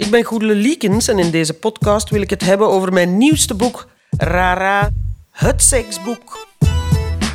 [0.00, 3.54] Ik ben Goedele Liekens en in deze podcast wil ik het hebben over mijn nieuwste
[3.54, 4.90] boek, Rara,
[5.30, 6.46] het seksboek.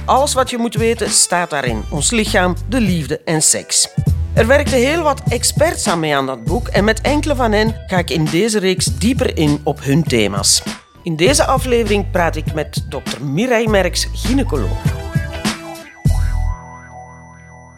[0.06, 1.84] Alles wat je moet weten staat daarin.
[1.90, 3.90] Ons lichaam, de liefde en seks.
[4.34, 7.76] Er werkten heel wat experts aan mee aan dat boek en met enkele van hen
[7.88, 10.64] ga ik in deze reeks dieper in op hun thema's.
[11.04, 15.05] In deze aflevering praat ik met dokter Mireille Merks, gynaecoloog.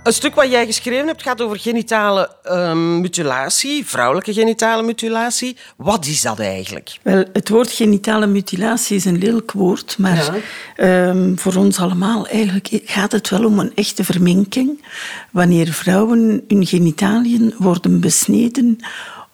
[0.07, 5.57] Een stuk wat jij geschreven hebt gaat over genitale ehm, mutilatie, vrouwelijke genitale mutilatie.
[5.77, 6.97] Wat is dat eigenlijk?
[7.01, 10.35] Wel, het woord genitale mutilatie is een lelijk woord, maar
[10.75, 14.85] ehm, voor ons allemaal eigenlijk gaat het wel om een echte verminking.
[15.31, 18.77] Wanneer vrouwen hun genitaliën worden besneden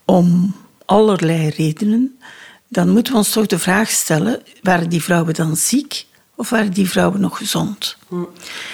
[0.06, 0.56] om
[0.86, 2.20] allerlei redenen,
[2.68, 6.06] dan moeten we ons toch de vraag stellen, waren die vrouwen dan ziek
[6.44, 7.98] of waren die vrouwen nog gezond?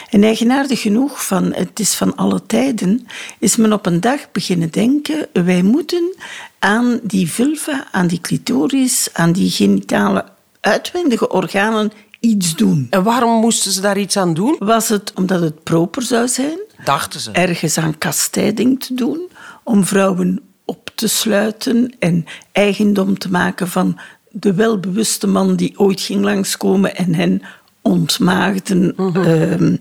[0.10, 3.08] En eigenaardig genoeg, van, het is van alle tijden,
[3.40, 6.16] is men op een dag beginnen denken, wij moeten
[6.60, 10.26] aan die vulva, aan die clitoris, aan die genitale
[10.60, 12.88] uitwendige organen iets doen.
[12.90, 14.56] En waarom moesten ze daar iets aan doen?
[14.60, 16.60] Was het omdat het proper zou zijn?
[16.84, 17.32] Dachten ze.
[17.32, 19.30] Ergens aan kastijding te doen,
[19.64, 24.00] om vrouwen op te sluiten en eigendom te maken van
[24.32, 27.42] de welbewuste man die ooit ging langskomen en hen
[27.90, 28.94] ontmaagden.
[28.96, 29.80] Mm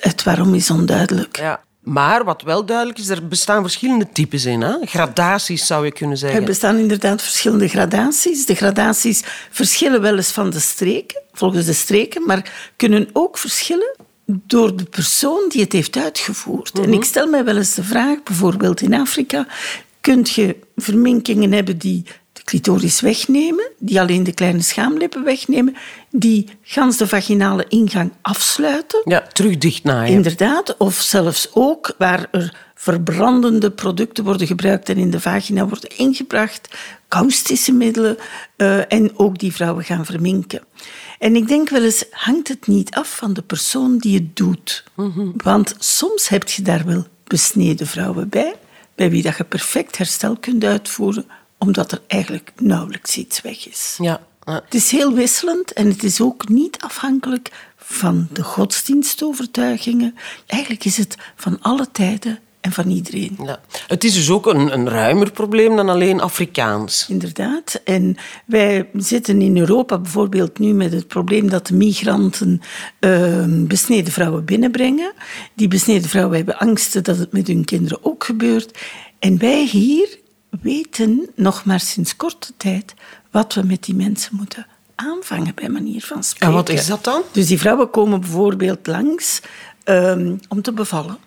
[0.00, 1.38] het waarom is onduidelijk.
[1.38, 1.60] Ja.
[1.80, 4.60] Maar wat wel duidelijk is, er bestaan verschillende types in.
[4.60, 4.76] Hè?
[4.80, 6.40] Gradaties zou je kunnen zeggen.
[6.40, 8.46] Er bestaan inderdaad verschillende gradaties.
[8.46, 13.96] De gradaties verschillen wel eens van de streken, volgens de streken, maar kunnen ook verschillen
[14.26, 16.78] door de persoon die het heeft uitgevoerd.
[16.78, 16.92] En mhm.
[16.92, 19.46] ik stel mij wel eens de vraag, bijvoorbeeld in Afrika,
[20.00, 22.04] kun je verminkingen hebben die
[22.44, 25.76] clitoris wegnemen, die alleen de kleine schaamlippen wegnemen,
[26.10, 29.02] die gans de vaginale ingang afsluiten.
[29.04, 30.14] Ja, terug dichtnaaien.
[30.14, 35.96] Inderdaad, of zelfs ook waar er verbrandende producten worden gebruikt en in de vagina worden
[35.96, 36.68] ingebracht,
[37.08, 38.16] kaustische middelen,
[38.56, 40.62] uh, en ook die vrouwen gaan verminken.
[41.18, 44.84] En ik denk wel eens, hangt het niet af van de persoon die het doet?
[44.94, 45.30] Mhm.
[45.36, 48.54] Want soms heb je daar wel besneden vrouwen bij,
[48.94, 51.26] bij wie dat je perfect herstel kunt uitvoeren,
[51.58, 53.94] omdat er eigenlijk nauwelijks iets weg is.
[53.98, 54.20] Ja.
[54.44, 60.14] Het is heel wisselend en het is ook niet afhankelijk van de godsdienstovertuigingen.
[60.46, 63.38] Eigenlijk is het van alle tijden en van iedereen.
[63.44, 63.60] Ja.
[63.86, 67.06] Het is dus ook een, een ruimer probleem dan alleen Afrikaans.
[67.08, 67.80] Inderdaad.
[67.84, 68.16] En
[68.46, 72.60] wij zitten in Europa bijvoorbeeld nu met het probleem dat de migranten
[73.00, 75.12] uh, besneden vrouwen binnenbrengen.
[75.54, 78.78] Die besneden vrouwen hebben angsten dat het met hun kinderen ook gebeurt.
[79.18, 80.18] En wij hier
[80.62, 82.94] weten nog maar sinds korte tijd
[83.30, 86.46] wat we met die mensen moeten aanvangen bij manier van spreken.
[86.48, 87.22] En wat is dat dan?
[87.32, 89.40] Dus die vrouwen komen bijvoorbeeld langs
[89.84, 91.18] um, om te bevallen.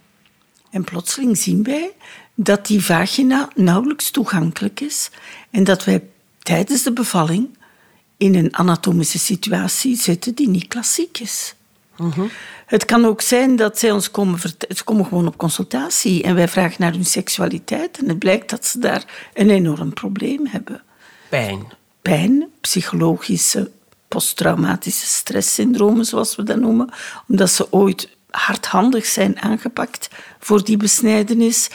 [0.71, 1.91] En plotseling zien wij
[2.35, 5.09] dat die vagina nauwelijks toegankelijk is
[5.49, 6.03] en dat wij
[6.39, 7.57] tijdens de bevalling
[8.17, 11.55] in een anatomische situatie zitten die niet klassiek is.
[12.65, 14.39] Het kan ook zijn dat zij ons komen,
[14.75, 18.65] ze komen gewoon op consultatie en wij vragen naar hun seksualiteit en het blijkt dat
[18.65, 20.81] ze daar een enorm probleem hebben.
[21.29, 21.67] Pijn.
[22.01, 23.71] Pijn, psychologische,
[24.07, 26.89] posttraumatische stresssyndromen, zoals we dat noemen,
[27.27, 30.09] omdat ze ooit hardhandig zijn aangepakt
[30.39, 31.69] voor die besnijdenis.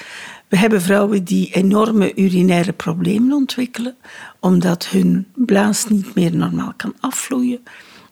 [0.48, 3.96] We hebben vrouwen die enorme urinaire problemen ontwikkelen,
[4.40, 7.62] omdat hun blaas niet meer normaal kan afvloeien.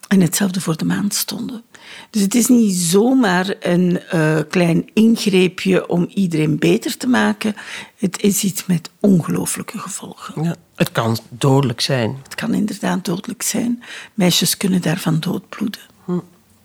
[0.09, 1.63] En hetzelfde voor de maandstonden.
[2.11, 7.55] Dus het is niet zomaar een uh, klein ingreepje om iedereen beter te maken.
[7.97, 10.43] Het is iets met ongelooflijke gevolgen.
[10.43, 12.19] Ja, het kan dodelijk zijn.
[12.23, 13.83] Het kan inderdaad dodelijk zijn.
[14.15, 15.81] Meisjes kunnen daarvan doodbloeden.
[16.05, 16.19] Hm.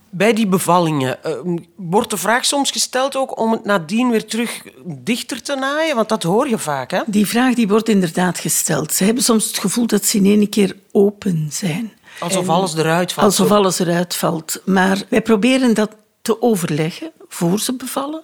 [0.10, 4.64] Bij die bevallingen uh, wordt de vraag soms gesteld ook om het nadien weer terug
[4.86, 5.96] dichter te naaien?
[5.96, 7.02] Want dat hoor je vaak, hè?
[7.08, 8.94] Die vraag die wordt inderdaad gesteld.
[8.94, 11.92] Ze hebben soms het gevoel dat ze in één keer open zijn.
[12.20, 13.28] Alsof alles eruit valt.
[13.28, 14.62] Alsof alles eruit valt.
[14.66, 15.90] Maar wij proberen dat
[16.22, 18.24] te overleggen voor ze bevallen.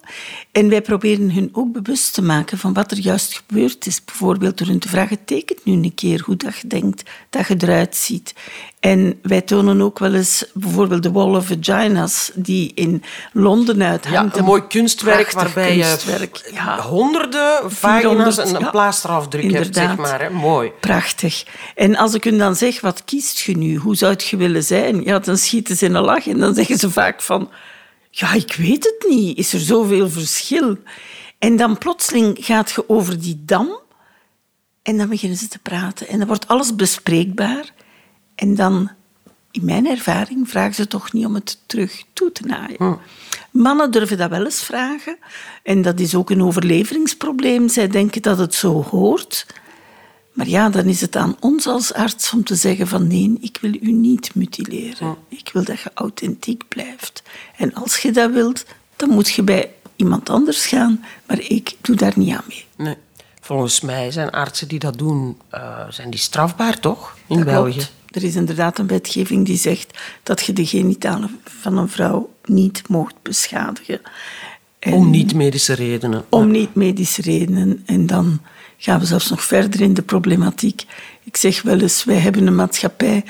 [0.51, 4.03] En wij proberen hun ook bewust te maken van wat er juist gebeurd is.
[4.03, 7.55] Bijvoorbeeld door hun te vragen, teken nu een keer hoe dat je denkt dat je
[7.57, 8.33] eruit ziet.
[8.79, 13.03] En wij tonen ook wel eens bijvoorbeeld de Wall of Vaginas, die in
[13.33, 14.33] Londen uithangt.
[14.33, 16.35] Ja, een mooi kunstwerk waarbij kunstwerk.
[16.35, 16.79] je ja.
[16.79, 20.21] honderden vagina's en een ja, plaasterafdruk hebt, zeg maar.
[20.21, 20.29] Hè.
[20.29, 20.71] Mooi.
[20.79, 21.45] Prachtig.
[21.75, 23.75] En als ik hun dan zeg, wat kiest je nu?
[23.75, 25.03] Hoe zou het je willen zijn?
[25.03, 27.49] Ja, dan schieten ze in een lach en dan zeggen ze vaak van...
[28.11, 29.37] Ja, ik weet het niet.
[29.37, 30.77] Is er zoveel verschil?
[31.39, 33.79] En dan plotseling gaat je over die dam
[34.81, 36.07] en dan beginnen ze te praten.
[36.07, 37.73] En dan wordt alles bespreekbaar.
[38.35, 38.91] En dan,
[39.51, 42.75] in mijn ervaring, vragen ze toch niet om het terug toe te naaien.
[42.77, 42.95] Hm.
[43.51, 45.17] Mannen durven dat wel eens vragen.
[45.63, 47.69] En dat is ook een overlevingsprobleem.
[47.69, 49.45] Zij denken dat het zo hoort.
[50.31, 53.57] Maar ja, dan is het aan ons als arts om te zeggen van nee, ik
[53.61, 55.15] wil u niet mutileren.
[55.27, 57.23] Ik wil dat je authentiek blijft.
[57.57, 61.95] En als je dat wilt, dan moet je bij iemand anders gaan, maar ik doe
[61.95, 62.65] daar niet aan mee.
[62.75, 62.95] Nee.
[63.41, 67.71] Volgens mij zijn artsen die dat doen, uh, zijn die strafbaar toch in dat België?
[67.71, 67.93] Klopt.
[68.11, 72.87] Er is inderdaad een wetgeving die zegt dat je de genitalen van een vrouw niet
[72.87, 74.01] mocht beschadigen.
[74.79, 76.25] En om niet-medische redenen.
[76.29, 77.83] Om niet-medische redenen.
[77.85, 78.39] En dan
[78.83, 80.85] gaan we zelfs nog verder in de problematiek.
[81.23, 83.23] Ik zeg wel eens, wij hebben een maatschappij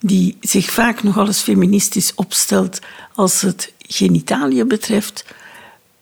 [0.00, 2.78] die zich vaak nogal eens feministisch opstelt
[3.14, 5.24] als het genitaliën betreft.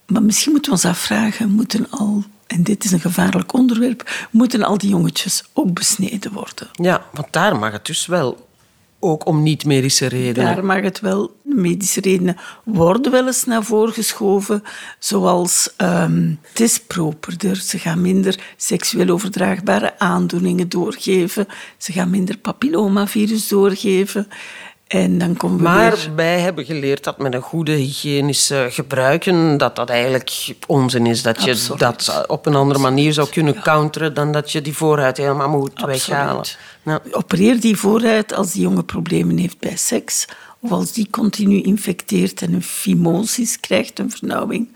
[0.06, 4.62] Maar misschien moeten we ons afvragen, moeten al, en dit is een gevaarlijk onderwerp, moeten
[4.62, 6.68] al die jongetjes ook besneden worden?
[6.72, 8.45] Ja, want daar mag het dus wel
[9.10, 10.54] ook om niet-medische redenen.
[10.54, 11.34] Daar mag het wel.
[11.42, 14.62] Medische redenen worden wel eens naar voren geschoven,
[14.98, 22.38] zoals um, het is properder, ze gaan minder seksueel overdraagbare aandoeningen doorgeven, ze gaan minder
[22.38, 24.28] papillomavirus doorgeven.
[24.86, 26.14] En dan komen we maar weer...
[26.14, 31.22] wij hebben geleerd dat met een goede hygiënische gebruiken dat dat eigenlijk onzin is.
[31.22, 31.80] Dat je Absoluut.
[31.80, 35.74] dat op een andere manier zou kunnen counteren dan dat je die vooruit helemaal moet
[35.74, 36.06] Absoluut.
[36.06, 36.44] weghalen.
[36.82, 37.00] Ja.
[37.10, 40.26] Opereer die vooruit als die jongen problemen heeft bij seks
[40.60, 44.68] of als die continu infecteert en een fimosis krijgt, een vernauwing.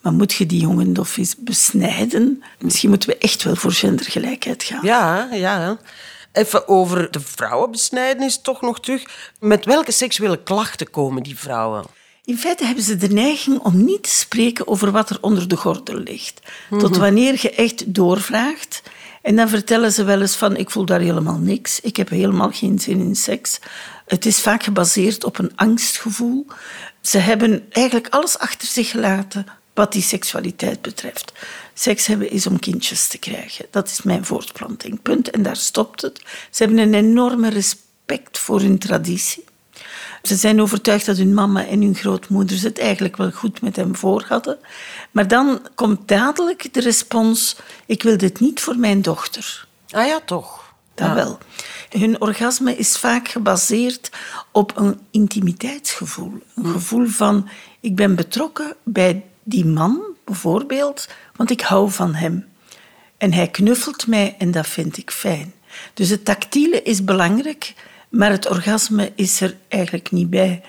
[0.00, 2.42] Maar moet je die jongen of eens besnijden?
[2.58, 4.80] Misschien moeten we echt wel voor gendergelijkheid gaan.
[4.82, 5.78] Ja, ja.
[6.32, 9.30] Even over de vrouwenbesnijdenis toch nog terug.
[9.40, 11.84] Met welke seksuele klachten komen die vrouwen?
[12.24, 15.56] In feite hebben ze de neiging om niet te spreken over wat er onder de
[15.56, 16.40] gordel ligt.
[16.78, 18.82] Tot wanneer je echt doorvraagt.
[19.22, 21.80] En dan vertellen ze wel eens van, ik voel daar helemaal niks.
[21.80, 23.58] Ik heb helemaal geen zin in seks.
[24.06, 26.46] Het is vaak gebaseerd op een angstgevoel.
[27.00, 31.32] Ze hebben eigenlijk alles achter zich gelaten wat die seksualiteit betreft.
[31.74, 33.66] Seks hebben is om kindjes te krijgen.
[33.70, 35.02] Dat is mijn voortplanting.
[35.02, 35.30] Punt.
[35.30, 36.22] En daar stopt het.
[36.50, 39.44] Ze hebben een enorme respect voor hun traditie.
[40.22, 43.96] Ze zijn overtuigd dat hun mama en hun grootmoeders het eigenlijk wel goed met hem
[43.96, 44.58] voor hadden.
[45.10, 47.56] Maar dan komt dadelijk de respons:
[47.86, 49.66] ik wil dit niet voor mijn dochter.
[49.90, 50.74] Ah ja, toch.
[50.94, 51.14] Dat Ja.
[51.14, 51.38] wel.
[51.90, 54.10] Hun orgasme is vaak gebaseerd
[54.52, 56.32] op een intimiteitsgevoel.
[56.56, 57.48] Een gevoel van,
[57.80, 62.46] ik ben betrokken bij die man, bijvoorbeeld, want ik hou van hem.
[63.16, 65.52] En hij knuffelt mij en dat vind ik fijn.
[65.94, 67.74] Dus het tactiele is belangrijk,
[68.08, 70.62] maar het orgasme is er eigenlijk niet bij.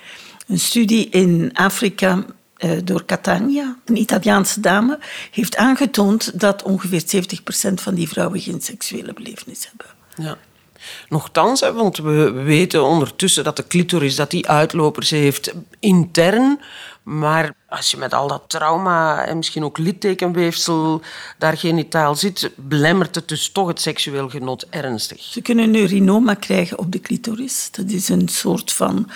[0.48, 2.26] Een studie in Afrika
[2.56, 5.00] eh, door Catania, een Italiaanse dame,
[5.32, 7.04] heeft aangetoond dat ongeveer
[7.72, 9.86] 70% van die vrouwen geen seksuele belevenis hebben.
[10.16, 10.38] Ja.
[11.10, 16.60] Nochtans, want we we weten ondertussen dat de clitoris dat die uitlopers heeft intern.
[17.04, 21.02] Maar als je met al dat trauma en misschien ook littekenweefsel
[21.38, 25.22] daar genitaal zit, belemmert het dus toch het seksueel genot ernstig.
[25.22, 27.70] Ze kunnen een urinoma krijgen op de clitoris.
[27.72, 29.10] Dat is een soort van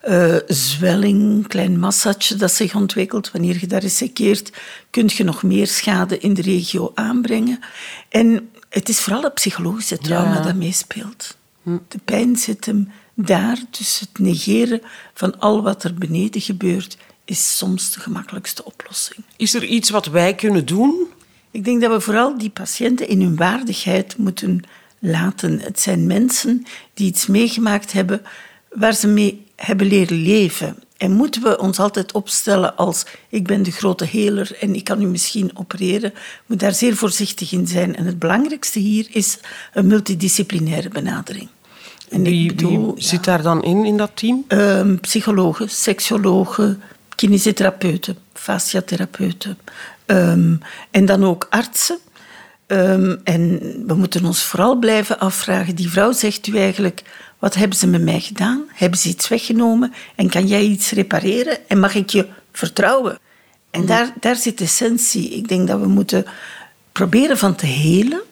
[0.00, 3.30] eh, zwelling, klein massaatje dat zich ontwikkelt.
[3.30, 4.52] Wanneer je dat resekeert,
[4.90, 7.60] kun je nog meer schade in de regio aanbrengen.
[8.08, 10.40] En het is vooral het psychologische trauma Ja.
[10.42, 11.36] dat meespeelt.
[11.62, 14.80] De pijn zit hem daar, dus het negeren
[15.14, 19.24] van al wat er beneden gebeurt is soms de gemakkelijkste oplossing.
[19.36, 21.06] Is er iets wat wij kunnen doen?
[21.50, 24.62] Ik denk dat we vooral die patiënten in hun waardigheid moeten
[24.98, 25.60] laten.
[25.60, 28.22] Het zijn mensen die iets meegemaakt hebben
[28.72, 30.76] waar ze mee hebben leren leven.
[30.98, 35.02] En moeten we ons altijd opstellen als ik ben de grote heler en ik kan
[35.02, 36.12] u misschien opereren.
[36.46, 37.96] moet daar zeer voorzichtig in zijn.
[37.96, 39.38] En het belangrijkste hier is
[39.72, 41.48] een multidisciplinaire benadering.
[42.10, 44.44] En Wie, ik bedoel, wie zit daar dan in, in dat team?
[44.48, 46.82] Ehm, psychologen, seksologen,
[47.14, 49.58] kinesitherapeuten, fasciatherapeuten.
[50.06, 50.56] Ehm,
[50.90, 51.98] en dan ook artsen.
[52.66, 55.74] Ehm, en we moeten ons vooral blijven afvragen.
[55.74, 57.02] Die vrouw zegt u eigenlijk,
[57.38, 58.64] wat hebben ze met mij gedaan?
[58.68, 59.94] Hebben ze iets weggenomen?
[60.14, 61.68] En kan jij iets repareren?
[61.68, 63.18] En mag ik je vertrouwen?
[63.70, 65.30] En daar, daar zit de essentie.
[65.30, 66.24] Ik denk dat we moeten
[66.92, 68.22] proberen van te helen.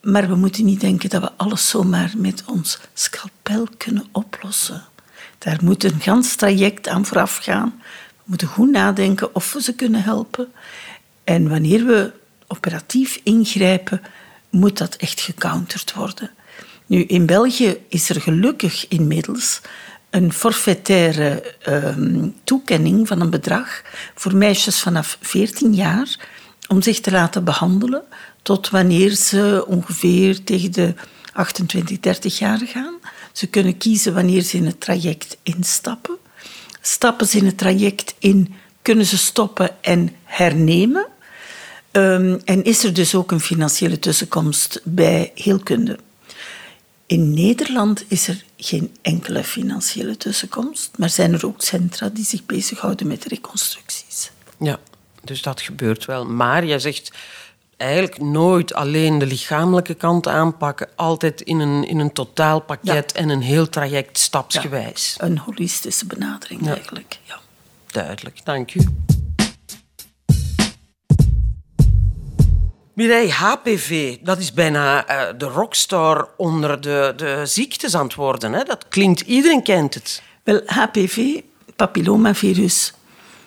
[0.00, 4.84] Maar we moeten niet denken dat we alles zomaar met ons scalpel kunnen oplossen.
[5.38, 7.74] Daar moet een gans traject aan vooraf gaan.
[8.16, 10.52] We moeten goed nadenken of we ze kunnen helpen.
[11.24, 12.12] En wanneer we
[12.46, 14.02] operatief ingrijpen,
[14.50, 16.30] moet dat echt gecounterd worden.
[16.86, 19.60] Nu, in België is er gelukkig inmiddels
[20.10, 23.82] een forfaitaire ehm, toekenning van een bedrag
[24.14, 26.18] voor meisjes vanaf 14 jaar
[26.68, 28.02] om zich te laten behandelen
[28.42, 30.94] tot wanneer ze ongeveer tegen de
[31.32, 32.94] 28, 30 jaar gaan.
[33.32, 36.16] Ze kunnen kiezen wanneer ze in het traject instappen.
[36.80, 41.06] Stappen ze in het traject in, kunnen ze stoppen en hernemen.
[41.90, 45.98] Ehm, en is er dus ook een financiële tussenkomst bij heelkunde?
[47.14, 52.46] In Nederland is er geen enkele financiële tussenkomst, maar zijn er ook centra die zich
[52.46, 54.30] bezighouden met reconstructies.
[54.58, 54.78] Ja,
[55.24, 56.26] dus dat gebeurt wel.
[56.26, 57.12] Maar jij zegt
[57.76, 63.42] eigenlijk nooit alleen de lichamelijke kant aanpakken, altijd in een, in een totaalpakket en een
[63.42, 65.14] heel traject stapsgewijs.
[65.18, 67.18] een holistische benadering eigenlijk.
[67.22, 67.40] Ja.
[67.86, 68.80] Duidelijk, dank u.
[72.94, 78.52] Mireille, HPV, dat is bijna uh, de rockstar onder de, de ziektes aan het worden.
[78.52, 78.64] Hè?
[78.64, 80.22] Dat klinkt, iedereen kent het.
[80.42, 81.40] Wel, HPV,
[81.76, 82.92] papillomavirus,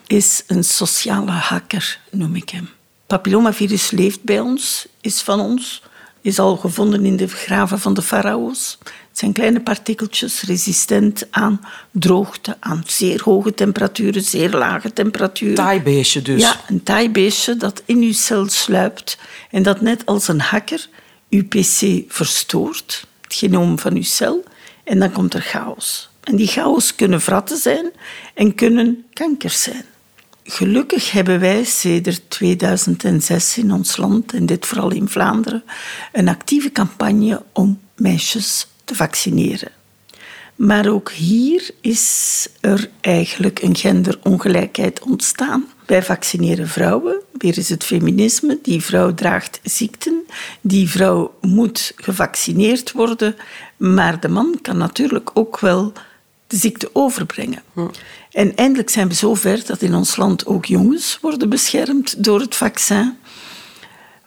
[0.07, 2.69] is een sociale hacker, noem ik hem.
[3.07, 5.83] Papillomavirus leeft bij ons, is van ons,
[6.21, 8.77] is al gevonden in de graven van de farao's.
[9.17, 15.55] Het zijn kleine partikeltjes resistent aan droogte, aan zeer hoge temperaturen, zeer lage temperaturen.
[15.55, 16.41] Taaibeestje dus.
[16.41, 19.17] Ja, een taaibeestje dat in uw cel sluipt
[19.51, 20.87] en dat net als een hacker
[21.29, 24.43] uw pc verstoort, het genoom van uw cel,
[24.83, 26.09] en dan komt er chaos.
[26.23, 27.91] En die chaos kunnen vratten zijn
[28.33, 29.85] en kunnen kankers zijn.
[30.43, 35.63] Gelukkig hebben wij sinds 2006 in ons land, en dit vooral in Vlaanderen,
[36.11, 39.71] een actieve campagne om meisjes te vaccineren.
[40.55, 45.65] Maar ook hier is er eigenlijk een genderongelijkheid ontstaan.
[45.85, 47.21] Wij vaccineren vrouwen.
[47.37, 48.59] Weer is het feminisme.
[48.61, 50.25] Die vrouw draagt ziekten.
[50.61, 53.35] Die vrouw moet gevaccineerd worden.
[53.77, 55.93] Maar de man kan natuurlijk ook wel
[56.47, 57.61] de ziekte overbrengen.
[57.73, 57.87] Hm.
[58.31, 62.55] En eindelijk zijn we zover dat in ons land ook jongens worden beschermd door het
[62.55, 63.17] vaccin.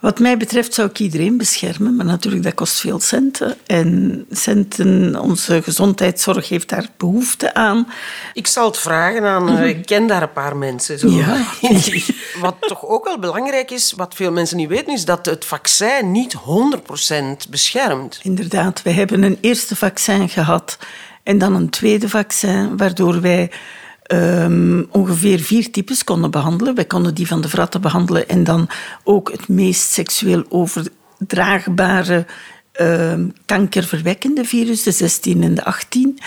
[0.01, 3.57] Wat mij betreft zou ik iedereen beschermen, maar natuurlijk dat kost veel centen.
[3.65, 7.87] En centen, onze gezondheidszorg heeft daar behoefte aan.
[8.33, 10.99] Ik zal het vragen aan, eh, ik ken daar een paar mensen.
[10.99, 11.09] Zo.
[11.09, 11.45] Ja.
[12.41, 16.11] wat toch ook wel belangrijk is, wat veel mensen niet weten, is dat het vaccin
[16.11, 18.19] niet 100% beschermt.
[18.23, 20.77] Inderdaad, we hebben een eerste vaccin gehad
[21.23, 23.51] en dan een tweede vaccin, waardoor wij
[24.13, 26.75] um, ongeveer vier types konden behandelen.
[26.75, 28.69] Wij konden die van de vratten behandelen en dan
[29.03, 32.25] ook het meest seksueel overdraagbare
[32.81, 36.19] um, kankerverwekkende virus, de 16 en de 18.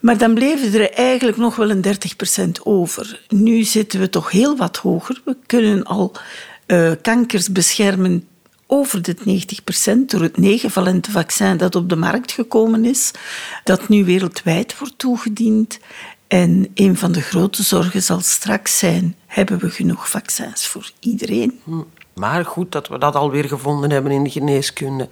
[0.00, 3.20] Maar dan bleven er eigenlijk nog wel een 30% over.
[3.28, 5.20] Nu zitten we toch heel wat hoger.
[5.24, 6.12] We kunnen al
[6.66, 8.28] uh, kankers beschermen
[8.66, 13.10] over de 90% door het negenvalente vaccin dat op de markt gekomen is,
[13.64, 15.78] dat nu wereldwijd wordt toegediend.
[16.28, 21.60] En een van de grote zorgen zal straks zijn: hebben we genoeg vaccins voor iedereen?
[21.64, 21.82] Hm.
[22.14, 25.08] Maar goed dat we dat alweer gevonden hebben in de geneeskunde.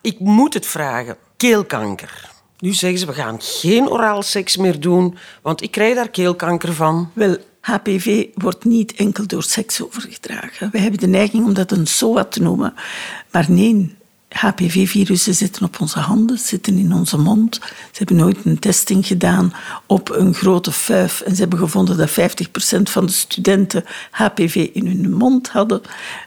[0.00, 2.30] Ik moet het vragen: keelkanker.
[2.58, 6.74] Nu zeggen ze, we gaan geen oraal seks meer doen, want ik krijg daar keelkanker
[6.74, 7.10] van.
[7.12, 10.68] Wel, HPV wordt niet enkel door seks overgedragen.
[10.72, 12.74] We hebben de neiging om dat een SOA te noemen.
[13.30, 13.96] Maar nee,
[14.28, 17.54] HPV-virussen zitten op onze handen, zitten in onze mond.
[17.62, 19.52] Ze hebben nooit een testing gedaan
[19.86, 22.12] op een grote fuif en ze hebben gevonden dat 50%
[22.82, 25.80] van de studenten HPV in hun mond hadden.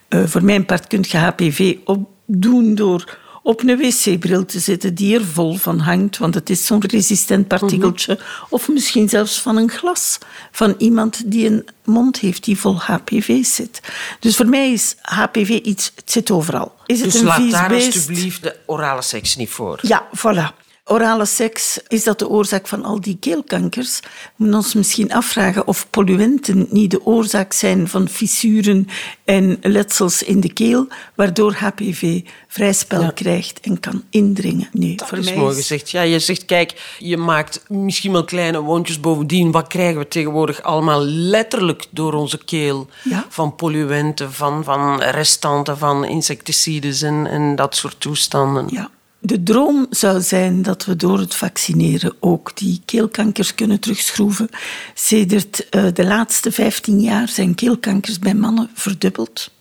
[0.10, 5.16] Uh, voor mijn part kun je HPV opdoen door op een wc-bril te zitten die
[5.16, 8.14] er vol van hangt, want het is zo'n resistent partikeltje.
[8.14, 8.24] Mhm.
[8.50, 10.18] Of misschien zelfs van een glas
[10.52, 13.82] van iemand die een mond heeft die vol HPV zit.
[14.20, 16.76] Dus voor mij is HPV iets, het zit overal.
[16.86, 19.80] Is dus het een laat daar alsjeblieft de orale seks niet voor.
[19.82, 20.61] Ja, voilà
[20.92, 24.00] orale seks, is dat de oorzaak van al die keelkankers?
[24.00, 28.88] We moeten ons misschien afvragen of polluenten niet de oorzaak zijn van fissuren
[29.26, 34.70] en letsels in de keel, waardoor HPV vrij spel krijgt en kan indringen.
[34.72, 35.90] Nee, dat voor is mij mooi gezegd.
[35.90, 39.00] Ja, je zegt, kijk, je maakt misschien wel kleine wondjes.
[39.00, 42.88] Bovendien, wat krijgen we tegenwoordig allemaal letterlijk door onze keel?
[43.30, 48.68] Van polluenten, van, van restanten, van insecticides en, en dat soort toestanden.
[48.70, 48.90] Ja.
[49.24, 54.50] De droom zou zijn dat we door het vaccineren ook die keelkankers kunnen terugschroeven.
[54.94, 59.52] Sedert uh, de laatste 15 jaar zijn keelkankers bij mannen verdubbeld.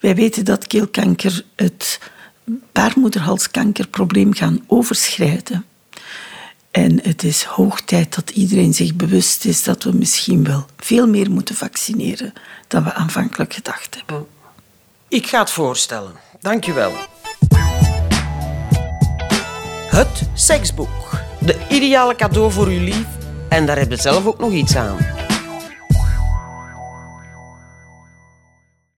[0.00, 2.00] Wij weten dat keelkanker het
[2.72, 5.64] baarmoederhalskankerprobleem gaan overschrijden.
[6.70, 11.08] En het is hoog tijd dat iedereen zich bewust is dat we misschien wel veel
[11.08, 12.32] meer moeten vaccineren
[12.68, 14.26] dan we aanvankelijk gedacht hebben.
[15.08, 16.12] Ik ga het voorstellen.
[16.40, 16.92] Dank je wel.
[19.92, 21.10] Het seksboek.
[21.38, 23.06] De ideale cadeau voor uw lief
[23.48, 24.96] en daar heb je zelf ook nog iets aan.